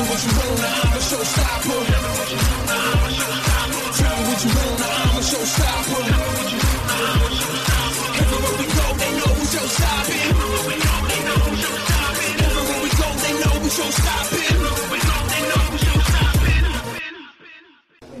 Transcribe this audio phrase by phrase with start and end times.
[0.00, 1.80] me what you want, I'm a showstopper.
[3.96, 6.02] Tell me what you want, I'm a showstopper.
[8.20, 9.44] Everywhere we go, they know we.
[12.40, 13.68] Everywhere we go, they know we.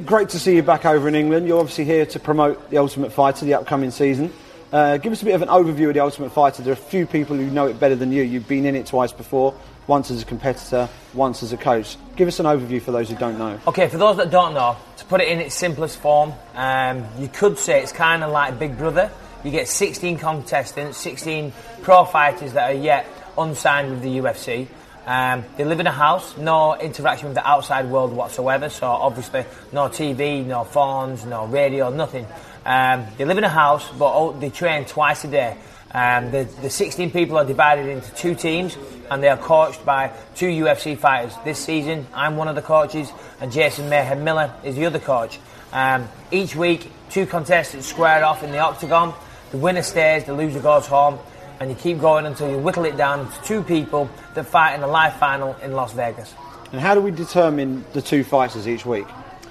[0.04, 1.46] Great to see you back over in England.
[1.46, 4.32] You're obviously here to promote The Ultimate Fighter, the upcoming season.
[4.72, 6.62] Uh, give us a bit of an overview of The Ultimate Fighter.
[6.62, 8.22] There are a few people who know it better than you.
[8.22, 9.54] You've been in it twice before,
[9.90, 11.96] once as a competitor, once as a coach.
[12.14, 13.58] Give us an overview for those who don't know.
[13.66, 17.26] Okay, for those that don't know, to put it in its simplest form, um, you
[17.26, 19.10] could say it's kind of like Big Brother.
[19.42, 23.04] You get 16 contestants, 16 pro fighters that are yet
[23.36, 24.68] unsigned with the UFC.
[25.06, 28.68] Um, they live in a house, no interaction with the outside world whatsoever.
[28.68, 32.26] So obviously, no TV, no phones, no radio, nothing.
[32.64, 35.56] Um, they live in a house, but they train twice a day.
[35.92, 38.76] Um, the, the 16 people are divided into two teams,
[39.10, 41.34] and they are coached by two UFC fighters.
[41.44, 43.10] This season, I'm one of the coaches,
[43.40, 45.38] and Jason Mayhem Miller is the other coach.
[45.72, 49.14] Um, each week, two contestants square off in the octagon.
[49.50, 51.18] The winner stays, the loser goes home,
[51.58, 54.82] and you keep going until you whittle it down to two people that fight in
[54.82, 56.34] a live final in Las Vegas.
[56.72, 59.06] And how do we determine the two fighters each week?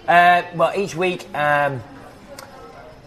[0.07, 1.83] Uh, well, each week, um,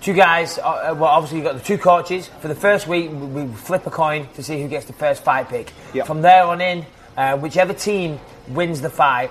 [0.02, 0.58] two guys.
[0.58, 2.28] Uh, uh, well, obviously you've got the two coaches.
[2.40, 5.22] For the first week, we we flip a coin to see who gets the first
[5.24, 5.72] fight pick.
[5.94, 6.06] Yep.
[6.06, 6.84] From there on in,
[7.16, 9.30] uh, whichever team wins the fight,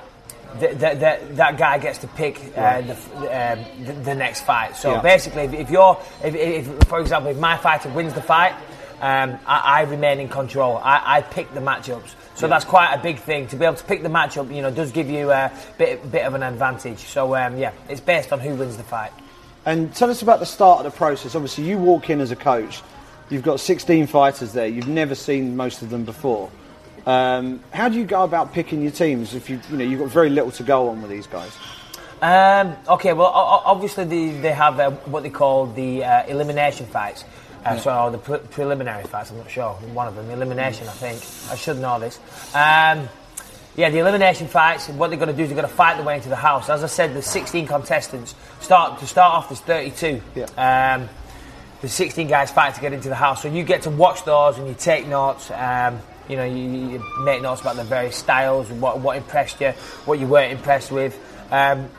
[0.59, 4.41] th- th- th- that guy gets to pick uh, the, f- um, the, the next
[4.45, 4.75] fight.
[4.77, 5.01] So Yeah.
[5.01, 8.53] basically, if, if you're, if, if, for example, if my fighter wins the fight,
[9.01, 10.77] um, I, I remain in control.
[10.77, 12.13] I, I pick the matchups.
[12.35, 14.55] So that's quite a big thing to be able to pick the matchup.
[14.55, 16.99] You know, does give you a bit, bit of an advantage.
[16.99, 19.11] So um, yeah, it's based on who wins the fight.
[19.65, 21.35] And tell us about the start of the process.
[21.35, 22.81] Obviously, you walk in as a coach.
[23.29, 24.67] You've got 16 fighters there.
[24.67, 26.49] You've never seen most of them before.
[27.05, 30.09] Um, how do you go about picking your teams if you you know you've got
[30.09, 31.51] very little to go on with these guys?
[32.21, 37.23] Um, okay, well, obviously they, they have uh, what they call the uh, elimination fights.
[37.65, 39.73] Uh, So the pre- preliminary fights, I'm not sure.
[39.93, 41.51] One of them, elimination, I think.
[41.51, 42.19] I should know this.
[42.53, 43.09] Um,
[43.75, 44.89] yeah, the elimination fights.
[44.89, 46.69] What they're going to do is they're going to fight their way into the house.
[46.69, 48.35] As I said, the 16 contestants.
[48.59, 50.21] Start to start off, there's 32.
[50.35, 50.95] Yeah.
[50.97, 51.09] Um,
[51.81, 53.41] the 16 guys fight to get into the house.
[53.41, 55.49] So you get to watch those and you take notes.
[55.51, 55.99] Um,
[56.29, 59.71] you know, you, you make notes about the various styles, what, what impressed you,
[60.05, 61.17] what you weren't impressed with.
[61.49, 61.89] Um,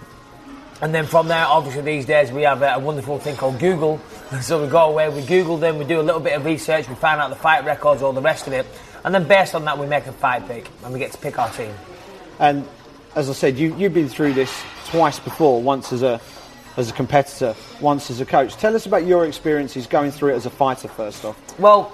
[0.80, 4.00] and then from there, obviously these days we have a, a wonderful thing called Google.
[4.40, 6.94] So we go away, we Google them, we do a little bit of research, we
[6.94, 8.66] find out the fight records, all the rest of it.
[9.04, 11.38] And then based on that, we make a fight pick and we get to pick
[11.38, 11.74] our team.
[12.38, 12.66] And
[13.14, 15.60] as I said, you, you've been through this twice before.
[15.60, 16.20] Once as a
[16.76, 18.56] as a competitor, once as a coach.
[18.56, 20.88] Tell us about your experiences going through it as a fighter.
[20.88, 21.90] First off, Well,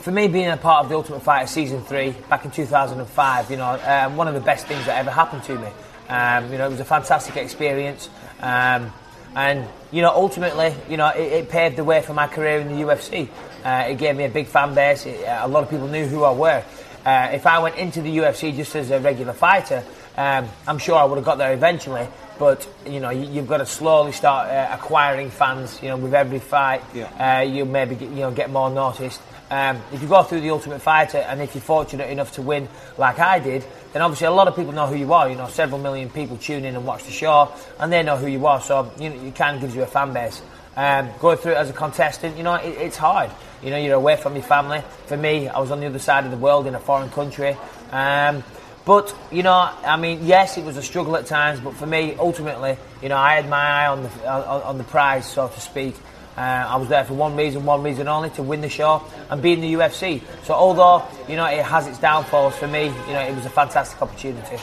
[0.00, 3.56] for me, being a part of the Ultimate Fighter season three back in 2005, you
[3.56, 5.68] know, um, one of the best things that ever happened to me.
[6.08, 8.10] Um, you know, it was a fantastic experience,
[8.40, 8.92] um,
[9.34, 12.68] and you know, ultimately, you know, it, it paved the way for my career in
[12.68, 13.28] the UFC.
[13.64, 15.06] Uh, it gave me a big fan base.
[15.06, 16.64] It, a lot of people knew who I were.
[17.04, 19.84] Uh, if I went into the UFC just as a regular fighter,
[20.16, 22.06] um, I'm sure I would have got there eventually.
[22.38, 25.80] But you know, you, you've got to slowly start uh, acquiring fans.
[25.82, 27.38] You know, with every fight, Yeah.
[27.38, 29.20] uh, you maybe get, you know get more noticed.
[29.50, 32.66] Um, if you go through the Ultimate Fighter, and if you're fortunate enough to win
[32.98, 35.30] like I did, then obviously a lot of people know who you are.
[35.30, 38.26] You know, several million people tune in and watch the show, and they know who
[38.26, 38.60] you are.
[38.60, 40.42] So you know, it kind of gives you a fan base.
[40.76, 43.30] Um, going through it as a contestant, you know, it, it's hard.
[43.62, 44.82] You know, you're away from your family.
[45.06, 47.56] For me, I was on the other side of the world in a foreign country.
[47.92, 48.42] Um,
[48.84, 51.60] but you know, I mean, yes, it was a struggle at times.
[51.60, 54.84] But for me, ultimately, you know, I had my eye on the on, on the
[54.84, 55.94] prize, so to speak.
[56.36, 59.40] Uh, I was there for one reason, one reason only, to win the show and
[59.40, 60.20] be in the UFC.
[60.44, 63.50] So although you know it has its downfalls, for me, you know, it was a
[63.50, 64.56] fantastic opportunity.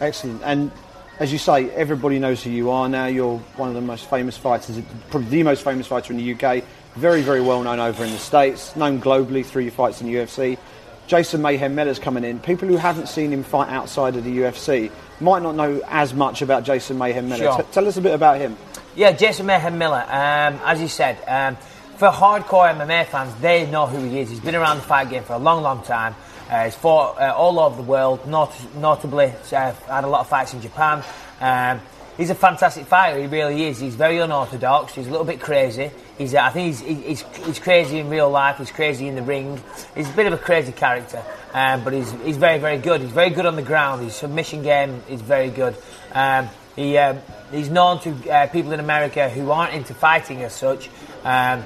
[0.00, 0.42] excellent.
[0.44, 0.70] And
[1.18, 3.06] as you say, everybody knows who you are now.
[3.06, 4.78] You're one of the most famous fighters,
[5.10, 6.62] probably the most famous fighter in the UK.
[6.96, 10.14] Very, very well known over in the States, known globally through your fights in the
[10.14, 10.58] UFC.
[11.06, 12.40] Jason Mayhem Miller's coming in.
[12.40, 16.42] People who haven't seen him fight outside of the UFC might not know as much
[16.42, 17.44] about Jason Mayhem Miller.
[17.44, 17.62] Sure.
[17.62, 18.56] T- tell us a bit about him.
[18.96, 20.02] Yeah, Jason Mayhem Miller.
[20.08, 21.56] Um, as you said, um,
[21.98, 24.30] for hardcore MMA fans, they know who he is.
[24.30, 26.14] He's been around the fight game for a long, long time.
[26.48, 30.28] Uh, he's fought uh, all over the world, not, notably uh, had a lot of
[30.30, 31.04] fights in Japan.
[31.42, 31.82] Um,
[32.16, 33.20] he's a fantastic fighter.
[33.20, 33.78] He really is.
[33.78, 34.94] He's very unorthodox.
[34.94, 35.90] He's a little bit crazy.
[36.16, 38.56] He's, uh, I think he's, he's, he's crazy in real life.
[38.56, 39.60] He's crazy in the ring.
[39.94, 41.22] He's a bit of a crazy character,
[41.52, 43.02] um, but he's, he's very, very good.
[43.02, 44.02] He's very good on the ground.
[44.02, 45.76] His submission game is very good.
[46.12, 47.18] Um, he, um,
[47.50, 50.88] he's known to uh, people in America who aren't into fighting as such.
[51.24, 51.64] Um,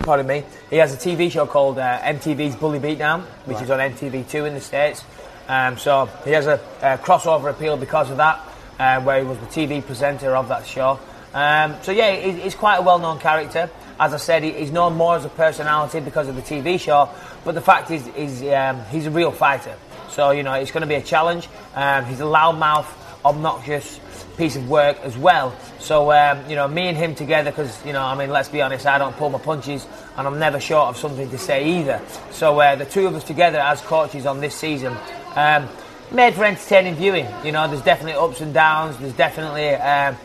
[0.00, 0.44] pardon me.
[0.70, 4.54] He has a TV show called uh, MTV's Bully Beatdown, which is on MTV2 in
[4.54, 5.04] the States.
[5.48, 8.40] Um, so he has a, a crossover appeal because of that,
[8.78, 10.98] uh, where he was the TV presenter of that show.
[11.32, 13.70] Um, so yeah, he, he's quite a well-known character.
[14.00, 17.08] As I said, he, he's known more as a personality because of the TV show,
[17.44, 19.76] but the fact is, is um, he's a real fighter.
[20.10, 21.48] So you know, it's going to be a challenge.
[21.74, 22.86] Um, he's a loudmouth,
[23.24, 24.00] obnoxious
[24.38, 25.54] piece of work as well.
[25.80, 28.62] So um, you know, me and him together, because you know, I mean, let's be
[28.62, 29.86] honest, I don't pull my punches,
[30.16, 32.00] and I'm never short of something to say either.
[32.30, 34.96] So uh, the two of us together as coaches on this season.
[35.34, 35.68] Um,
[36.10, 37.26] made for entertaining viewing.
[37.44, 38.96] You know, there's definitely ups and downs.
[38.98, 40.16] There's definitely um,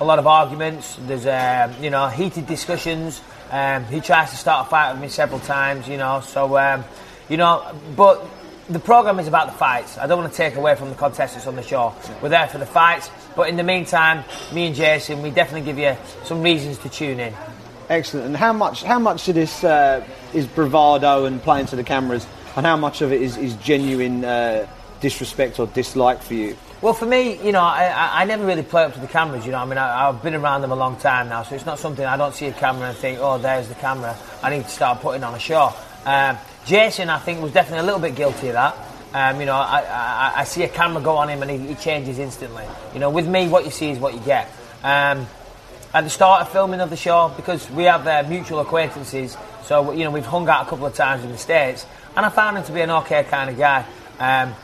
[0.00, 0.96] a lot of arguments.
[1.00, 3.20] There's um, you know heated discussions.
[3.50, 5.88] Um, he tries to start a fight with me several times.
[5.88, 6.84] You know, so um,
[7.28, 8.24] you know, but
[8.68, 9.98] the program is about the fights.
[9.98, 11.94] I don't want to take away from the contestants on the show.
[12.22, 15.78] We're there for the fights, but in the meantime, me and Jason, we definitely give
[15.78, 17.34] you some reasons to tune in.
[17.88, 18.26] Excellent.
[18.26, 22.26] And how much how much of this uh, is bravado and playing to the cameras,
[22.56, 24.66] and how much of it is, is genuine uh,
[25.00, 26.56] disrespect or dislike for you?
[26.80, 29.44] Well, for me, you know, I, I, never really play up to the cameras.
[29.44, 31.66] You know, I mean, I, I've been around them a long time now, so it's
[31.66, 34.16] not something I don't see a camera and think, oh, there's the camera.
[34.44, 35.74] I need to start putting on a show.
[36.04, 36.38] Um,
[36.68, 38.76] Jason, I think, was definitely a little bit guilty of that.
[39.14, 41.74] Um, you know, I, I, I see a camera go on him and he, he
[41.74, 42.64] changes instantly.
[42.92, 44.52] You know, with me, what you see is what you get.
[44.84, 45.26] Um,
[45.94, 49.92] at the start of filming of the show, because we have uh, mutual acquaintances, so
[49.92, 52.58] you know we've hung out a couple of times in the states, and I found
[52.58, 53.86] him to be an okay kind of guy.
[54.18, 54.54] Um,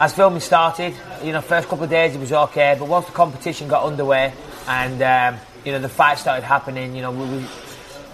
[0.00, 3.12] as filming started, you know, first couple of days he was okay, but once the
[3.12, 4.32] competition got underway
[4.66, 7.46] and um, you know the fight started happening, you know, we, we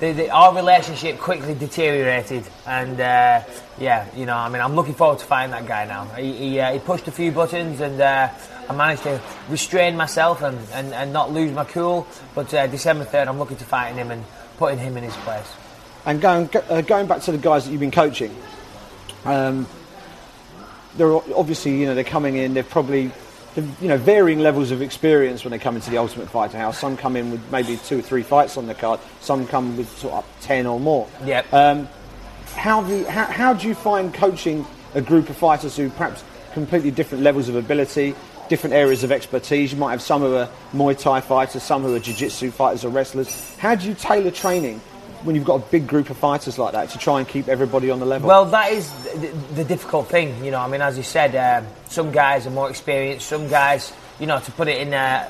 [0.00, 3.42] the, the, our relationship quickly deteriorated, and uh,
[3.78, 6.04] yeah, you know, I mean, I'm looking forward to fighting that guy now.
[6.16, 8.28] He, he, uh, he pushed a few buttons, and uh,
[8.68, 12.06] I managed to restrain myself and, and, and not lose my cool.
[12.34, 14.24] But uh, December 3rd, I'm looking to fighting him and
[14.58, 15.50] putting him in his place.
[16.04, 18.34] And going uh, going back to the guys that you've been coaching,
[19.24, 19.66] um,
[20.96, 22.54] they're obviously you know they're coming in.
[22.54, 23.10] They're probably
[23.56, 26.78] you know varying levels of experience when they come into the Ultimate Fighter House.
[26.78, 29.00] Some come in with maybe two or three fights on the card.
[29.20, 31.08] Some come with sort of up ten or more.
[31.24, 31.52] Yep.
[31.52, 31.88] Um,
[32.54, 36.24] how do you, how, how do you find coaching a group of fighters who perhaps
[36.52, 38.14] completely different levels of ability,
[38.48, 39.72] different areas of expertise?
[39.72, 42.88] You might have some who are Muay Thai fighters, some who are Jiu-Jitsu fighters or
[42.88, 43.56] wrestlers.
[43.56, 44.80] How do you tailor training
[45.26, 47.90] when you've got a big group of fighters like that to try and keep everybody
[47.90, 48.28] on the level?
[48.28, 50.44] Well, that is the, the difficult thing.
[50.44, 53.26] You know, I mean, as you said, um, some guys are more experienced.
[53.26, 54.94] Some guys, you know, to put it in.
[54.94, 55.28] Uh,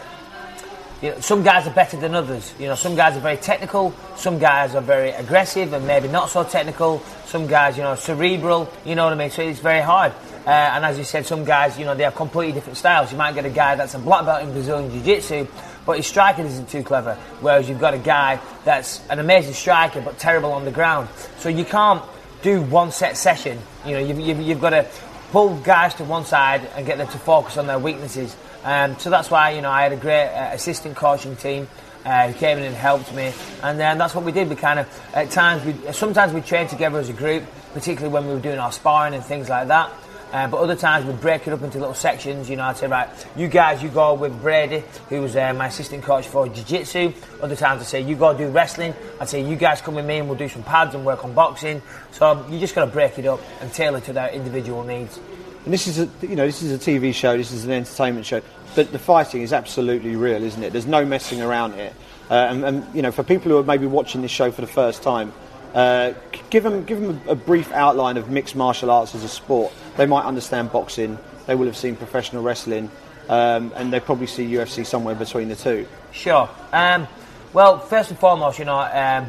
[1.03, 2.55] you know, some guys are better than others.
[2.59, 3.95] You know, some guys are very technical.
[4.17, 7.01] Some guys are very aggressive and maybe not so technical.
[7.27, 8.73] Some guys, you know, cerebral.
[8.87, 9.31] You know what I mean?
[9.31, 10.13] So it's very hard.
[10.47, 13.13] Uh, and as you said, some guys, you know, they have completely different styles.
[13.13, 15.47] You might get a guy that's a black belt in Brazilian Jiu-Jitsu,
[15.87, 17.15] but his striking isn't too clever.
[17.41, 21.09] Whereas you've got a guy that's an amazing striker but terrible on the ground.
[21.39, 22.03] So you can't
[22.43, 23.59] do one set session.
[23.87, 24.87] You know, you've, you've, you've got to
[25.31, 28.37] pull guys to one side and get them to focus on their weaknesses.
[28.65, 31.69] Um, so that's why you know I had a great uh, assistant coaching team
[32.05, 34.49] uh, who came in and helped me, and then that's what we did.
[34.49, 37.45] We kind of at times we sometimes we trained together as a group,
[37.75, 39.93] particularly when we were doing our sparring and things like that.
[40.33, 42.51] Uh, but other times we'd break it up into little sections.
[42.51, 45.69] You know, I'd say, right, you guys, you go with Brady, who was uh, my
[45.69, 47.13] assistant coach for Jiu Jitsu.
[47.41, 48.95] Other times I'd say, you go do wrestling.
[49.21, 51.33] I'd say, you guys come with me and we'll do some pads and work on
[51.33, 51.81] boxing.
[52.13, 55.19] So you just got to break it up and tailor to their individual needs.
[55.65, 57.37] And this is a you know this is a TV show.
[57.37, 58.41] This is an entertainment show.
[58.77, 60.71] But the fighting is absolutely real, isn't it?
[60.73, 61.93] There's no messing around here.
[62.31, 64.67] Uh, and, and you know, for people who are maybe watching this show for the
[64.69, 65.33] first time,
[65.75, 66.13] uh,
[66.51, 69.73] give them give them a, a brief outline of mixed martial arts as a sport.
[69.97, 71.19] They might understand boxing.
[71.47, 72.91] They will have seen professional wrestling,
[73.29, 75.87] um, and they probably see UFC somewhere between the two.
[76.13, 76.49] Sure.
[76.73, 77.07] Um,
[77.53, 79.29] well, first and foremost, you know, um,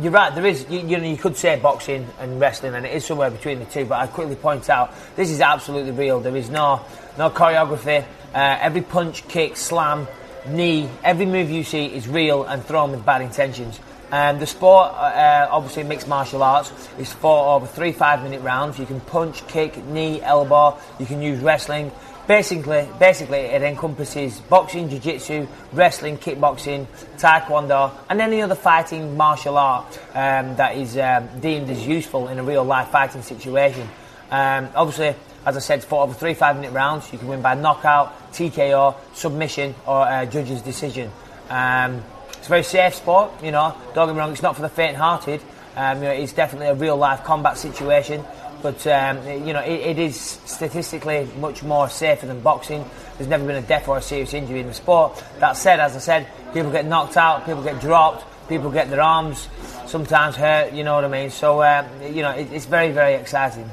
[0.00, 0.34] you're right.
[0.34, 3.30] There is, you, you know, you could say boxing and wrestling, and it is somewhere
[3.30, 3.84] between the two.
[3.84, 6.20] But I quickly point out this is absolutely real.
[6.20, 6.80] There is no
[7.18, 8.04] no choreography.
[8.34, 10.08] Uh, every punch, kick, slam,
[10.46, 13.78] knee, every move you see is real and thrown with bad intentions.
[14.12, 18.78] Um, the sport, uh, obviously mixed martial arts, is fought over three five-minute rounds.
[18.78, 20.78] You can punch, kick, knee, elbow.
[21.00, 21.90] You can use wrestling.
[22.28, 29.98] Basically, basically, it encompasses boxing, jiu-jitsu, wrestling, kickboxing, taekwondo, and any other fighting martial art
[30.14, 33.88] um, that is um, deemed as useful in a real-life fighting situation.
[34.30, 35.16] Um, obviously,
[35.46, 37.10] as I said, fought over three five-minute rounds.
[37.12, 41.10] You can win by knockout, TKO, submission, or uh, judge's decision.
[41.48, 42.04] Um,
[42.42, 43.72] it's a very safe sport, you know.
[43.94, 45.40] Don't get me wrong, it's not for the faint-hearted.
[45.76, 48.24] Um, you know, it's definitely a real-life combat situation
[48.62, 52.84] but um, you know it, it is statistically much more safer than boxing.
[53.18, 55.22] There's never been a death or a serious injury in the sport.
[55.40, 59.02] That said, as I said, people get knocked out, people get dropped, people get their
[59.02, 59.48] arms
[59.86, 60.72] sometimes hurt.
[60.72, 61.30] You know what I mean?
[61.30, 63.68] So um, you know it, it's very very exciting.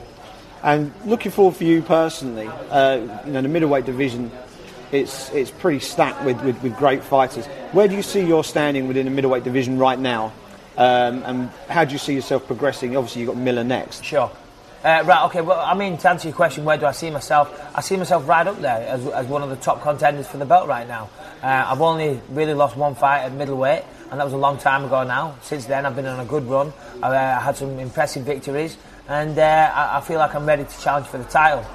[0.61, 4.29] And looking forward for you personally, uh, you know, the middleweight division,
[4.91, 7.45] it's it's pretty stacked with, with, with great fighters.
[7.71, 10.33] Where do you see your standing within the middleweight division right now?
[10.77, 12.95] Um, and how do you see yourself progressing?
[12.95, 14.03] Obviously, you've got Miller next.
[14.03, 14.31] Sure.
[14.81, 17.51] Uh, right, okay, well, I mean, to answer your question, where do I see myself?
[17.75, 20.45] I see myself right up there as, as one of the top contenders for the
[20.45, 21.09] belt right now.
[21.43, 24.85] Uh, I've only really lost one fight at middleweight, and that was a long time
[24.85, 25.35] ago now.
[25.41, 26.71] Since then, I've been on a good run.
[27.03, 28.77] I've uh, had some impressive victories,
[29.09, 31.65] and uh, I, I, feel like I'm ready to challenge for the title.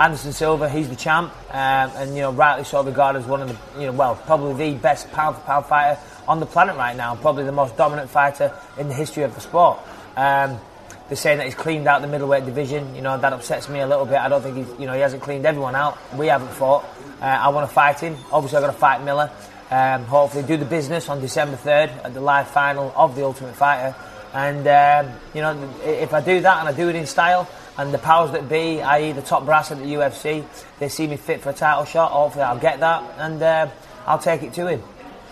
[0.00, 3.48] Anderson Silva, he's the champ, um, and you know, rightly so regarded as one of
[3.48, 6.96] the, you know, well, probably the best pound for pound fighter on the planet right
[6.96, 9.80] now, probably the most dominant fighter in the history of the sport.
[10.16, 10.60] Um,
[11.08, 12.94] they're saying that he's cleaned out the middleweight division.
[12.94, 14.18] You know that upsets me a little bit.
[14.18, 15.98] I don't think he's, you know, he hasn't cleaned everyone out.
[16.14, 16.84] We haven't fought.
[17.20, 18.16] Uh, I want to fight him.
[18.30, 19.30] Obviously, I've got to fight Miller.
[19.70, 23.56] Um, hopefully, do the business on December third at the live final of the Ultimate
[23.56, 23.96] Fighter.
[24.34, 27.94] And um, you know, if I do that and I do it in style, and
[27.94, 29.12] the powers that be, i.e.
[29.12, 30.44] the top brass at the UFC,
[30.80, 32.10] they see me fit for a title shot.
[32.10, 33.68] Hopefully, I'll get that, and uh,
[34.06, 34.82] I'll take it to him.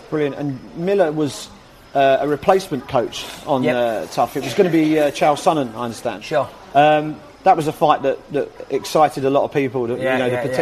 [0.09, 0.35] Brilliant.
[0.37, 1.49] And Miller was
[1.93, 3.75] uh, a replacement coach on Yep.
[3.75, 4.37] uh, TUF.
[4.37, 6.23] It was going to be uh, Chael Sonnen, I understand.
[6.23, 6.49] Sure.
[6.73, 9.87] Um, that was a fight that, that excited a lot of people.
[9.87, 10.55] That, Yeah, you know, yeah, the yeah.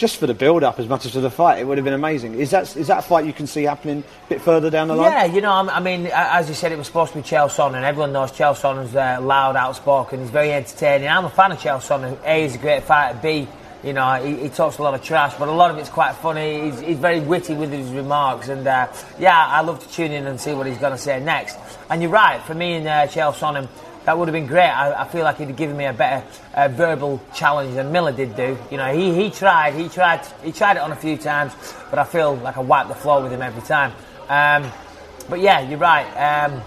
[0.00, 2.34] Just for the build-up as much as for the fight, it would have been amazing.
[2.34, 5.12] Is that is that fight you can see happening a bit further down the line?
[5.12, 7.82] Yeah, you know, I mean, as you said, it was supposed to be Chael Sonnen.
[7.82, 10.20] Everyone knows Chael Sonnen's uh, loud, outspoken.
[10.20, 11.06] He's very entertaining.
[11.06, 12.16] I'm a fan of Chael Sonnen.
[12.24, 13.18] A, he's a great fighter.
[13.22, 13.46] B,
[13.84, 16.14] you know, he, he talks a lot of trash, but a lot of it's quite
[16.14, 16.62] funny.
[16.70, 18.88] He's, he's very witty with his remarks, and uh,
[19.18, 21.58] yeah, I love to tune in and see what he's going to say next.
[21.90, 23.68] And you're right, for me and uh, Chael Sonnen,
[24.04, 24.68] that would have been great.
[24.68, 28.12] I, I feel like he'd have given me a better uh, verbal challenge than Miller
[28.12, 28.56] did do.
[28.70, 31.52] You know, he, he tried, he tried, he tried it on a few times,
[31.90, 33.92] but I feel like I wiped the floor with him every time.
[34.28, 34.70] Um,
[35.28, 36.06] but yeah, you're right.
[36.14, 36.62] Um,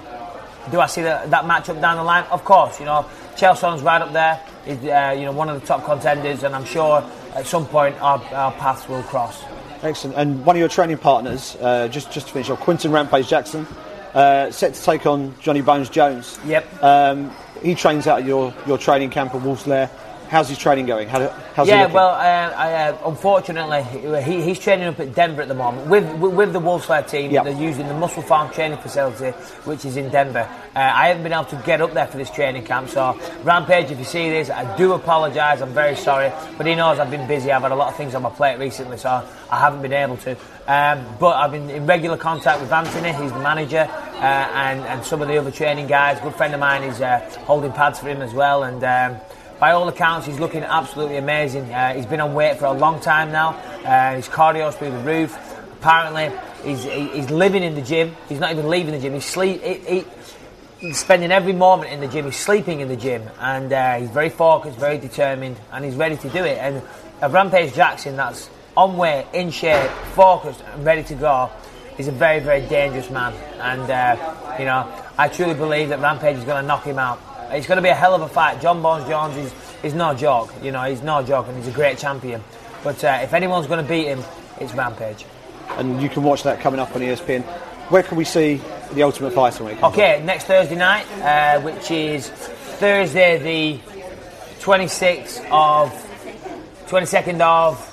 [0.71, 2.23] do I see that, that matchup down the line?
[2.31, 4.39] Of course, you know, Chelsea's right up there.
[4.65, 7.03] He's, uh, you know, one of the top contenders, and I'm sure
[7.35, 9.43] at some point our, our paths will cross.
[9.81, 10.15] Excellent.
[10.17, 13.67] And one of your training partners, uh, just just to finish off, Quinton Rampage Jackson,
[14.13, 16.39] uh, set to take on Johnny Bones Jones.
[16.46, 16.84] Yep.
[16.84, 19.89] Um, he trains out at your, your training camp at Wolfslair.
[20.33, 21.07] How's his training going?
[21.09, 23.83] How, how's yeah, well, uh, I, uh, unfortunately,
[24.23, 27.29] he, he's training up at Denver at the moment with with, with the Wolfslair team.
[27.29, 27.43] Yep.
[27.43, 29.29] They're using the MusclePharm training facility,
[29.65, 30.49] which is in Denver.
[30.75, 33.91] Uh, I haven't been able to get up there for this training camp, so Rampage,
[33.91, 35.61] if you see this, I do apologise.
[35.61, 37.51] I'm very sorry, but he knows I've been busy.
[37.51, 40.17] I've had a lot of things on my plate recently, so I haven't been able
[40.17, 40.31] to.
[40.65, 43.13] Um, but I've been in regular contact with Anthony.
[43.13, 46.17] He's the manager, uh, and and some of the other training guys.
[46.17, 48.83] A good friend of mine is uh, holding pads for him as well, and.
[48.83, 49.21] Um,
[49.60, 51.72] by all accounts, he's looking absolutely amazing.
[51.74, 53.50] Uh, he's been on weight for a long time now.
[53.86, 55.38] Uh, his cardio's through the roof.
[55.79, 56.31] Apparently,
[56.63, 58.15] he's, he- he's living in the gym.
[58.29, 59.13] He's not even leaving the gym.
[59.13, 59.62] He's sleep.
[59.62, 60.05] He, he,
[60.79, 62.25] he's spending every moment in the gym.
[62.25, 66.17] He's sleeping in the gym, and uh, he's very focused, very determined, and he's ready
[66.17, 66.57] to do it.
[66.57, 66.81] And
[67.22, 71.50] a Rampage Jackson that's on weight, in shape, focused, and ready to go
[71.98, 73.33] is a very, very dangerous man.
[73.60, 77.22] And uh, you know, I truly believe that Rampage is going to knock him out.
[77.51, 78.62] It's going to be a hell of a fight.
[78.62, 80.53] John Bones Jones is, is no joke.
[80.62, 82.43] You know, he's no joke, and he's a great champion.
[82.83, 84.23] But uh, if anyone's going to beat him,
[84.59, 85.25] it's Rampage.
[85.77, 87.43] and you can watch that coming up on ESPN.
[87.89, 88.62] Where can we see
[88.93, 93.79] the Ultimate Fighter when comes Okay, next Thursday night, uh, which is Thursday the
[94.62, 95.91] 26th of
[96.88, 97.89] 22nd of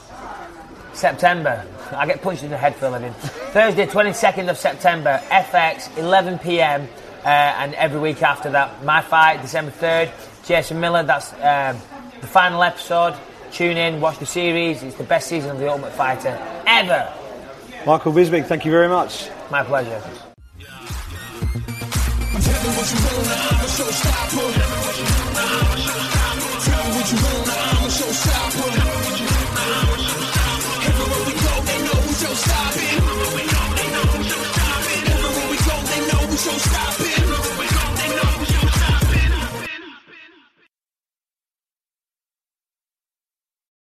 [0.93, 1.65] September.
[1.93, 3.13] I get punched in the head for a living.
[3.53, 6.89] Thursday, 22nd of September, FX, 11 p.m.
[7.25, 10.11] Uh, and every week after that, my fight, December 3rd,
[10.47, 11.03] Jason Miller.
[11.03, 11.81] That's um,
[12.21, 13.15] the final episode.
[13.53, 14.83] Tune in, watch the series.
[14.83, 17.13] It's the best season of The Ultimate Fighter ever.
[17.87, 19.29] Michael Bisping, thank you very much.
[19.51, 20.03] My pleasure.
[28.51, 28.80] Tell me